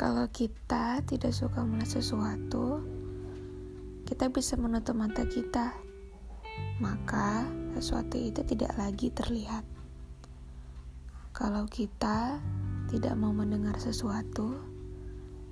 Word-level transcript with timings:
Kalau 0.00 0.24
kita 0.32 1.04
tidak 1.04 1.36
suka 1.36 1.60
melihat 1.60 2.00
sesuatu, 2.00 2.80
kita 4.08 4.32
bisa 4.32 4.56
menutup 4.56 4.96
mata 4.96 5.28
kita, 5.28 5.76
maka 6.80 7.44
sesuatu 7.76 8.16
itu 8.16 8.40
tidak 8.48 8.72
lagi 8.80 9.12
terlihat. 9.12 9.60
Kalau 11.36 11.68
kita 11.68 12.40
tidak 12.88 13.12
mau 13.12 13.36
mendengar 13.36 13.76
sesuatu, 13.76 14.56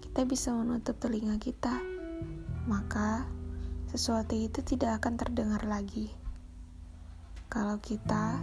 kita 0.00 0.25
bisa 0.25 0.57
menutup 0.57 0.96
telinga 0.96 1.36
kita, 1.36 1.85
maka 2.64 3.29
sesuatu 3.93 4.32
itu 4.32 4.64
tidak 4.64 5.04
akan 5.04 5.21
terdengar 5.21 5.61
lagi. 5.68 6.08
Kalau 7.53 7.76
kita 7.85 8.40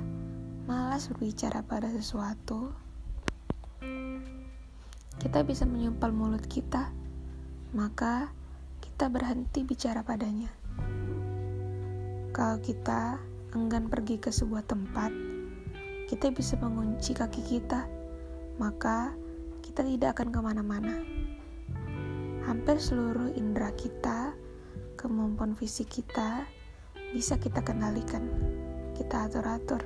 malas 0.70 1.10
berbicara 1.10 1.66
pada 1.66 1.90
sesuatu, 1.90 2.85
kita 5.26 5.42
bisa 5.42 5.66
menyumpal 5.66 6.14
mulut 6.14 6.46
kita, 6.46 6.94
maka 7.74 8.30
kita 8.78 9.10
berhenti 9.10 9.66
bicara 9.66 10.06
padanya. 10.06 10.54
Kalau 12.30 12.62
kita 12.62 13.18
enggan 13.58 13.90
pergi 13.90 14.22
ke 14.22 14.30
sebuah 14.30 14.70
tempat, 14.70 15.10
kita 16.06 16.30
bisa 16.30 16.62
mengunci 16.62 17.18
kaki 17.18 17.42
kita, 17.42 17.90
maka 18.62 19.18
kita 19.66 19.82
tidak 19.82 20.14
akan 20.14 20.30
ke 20.30 20.40
mana-mana. 20.46 20.94
Hampir 22.46 22.78
seluruh 22.78 23.34
indera 23.34 23.74
kita, 23.74 24.30
kemampuan 24.94 25.58
fisik 25.58 25.90
kita, 25.90 26.46
bisa 27.18 27.42
kita 27.42 27.66
kendalikan, 27.66 28.30
kita 28.94 29.26
atur-atur. 29.26 29.82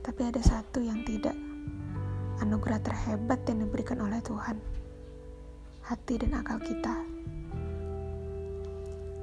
Tapi 0.00 0.32
ada 0.32 0.40
satu 0.40 0.80
yang 0.80 1.04
tidak 1.04 1.36
anugerah 2.48 2.80
terhebat 2.80 3.44
yang 3.44 3.68
diberikan 3.68 4.00
oleh 4.00 4.24
Tuhan, 4.24 4.56
hati 5.84 6.16
dan 6.16 6.40
akal 6.40 6.56
kita. 6.64 6.96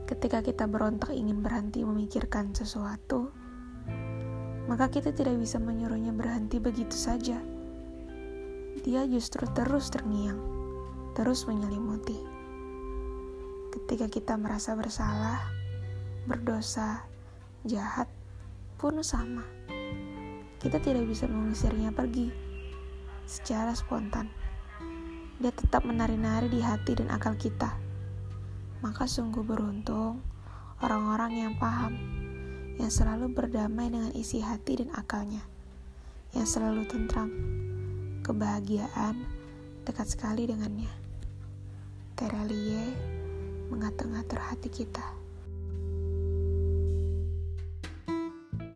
Ketika 0.06 0.46
kita 0.46 0.70
berontak 0.70 1.10
ingin 1.10 1.42
berhenti 1.42 1.82
memikirkan 1.82 2.54
sesuatu, 2.54 3.34
maka 4.70 4.94
kita 4.94 5.10
tidak 5.10 5.42
bisa 5.42 5.58
menyuruhnya 5.58 6.14
berhenti 6.14 6.62
begitu 6.62 6.94
saja. 6.94 7.42
Dia 8.86 9.10
justru 9.10 9.50
terus 9.58 9.90
terngiang, 9.90 10.38
terus 11.18 11.50
menyelimuti. 11.50 12.22
Ketika 13.74 14.06
kita 14.06 14.38
merasa 14.38 14.78
bersalah, 14.78 15.42
berdosa, 16.30 17.10
jahat, 17.66 18.06
pun 18.78 19.02
sama. 19.02 19.42
Kita 20.62 20.78
tidak 20.78 21.10
bisa 21.10 21.26
mengusirnya 21.26 21.90
pergi 21.90 22.55
secara 23.26 23.74
spontan. 23.74 24.30
Dia 25.42 25.52
tetap 25.52 25.84
menari-nari 25.84 26.48
di 26.48 26.64
hati 26.64 26.96
dan 26.96 27.12
akal 27.12 27.36
kita. 27.36 27.76
Maka 28.80 29.10
sungguh 29.10 29.42
beruntung 29.42 30.22
orang-orang 30.80 31.50
yang 31.50 31.54
paham, 31.58 31.98
yang 32.78 32.94
selalu 32.94 33.34
berdamai 33.34 33.90
dengan 33.90 34.14
isi 34.14 34.40
hati 34.40 34.86
dan 34.86 34.94
akalnya, 34.94 35.44
yang 36.38 36.48
selalu 36.48 36.86
tentram, 36.88 37.34
kebahagiaan 38.22 39.26
dekat 39.84 40.08
sekali 40.08 40.48
dengannya. 40.48 40.92
Terelie 42.16 42.96
mengatur-ngatur 43.68 44.40
hati 44.40 44.70
kita. 44.72 45.25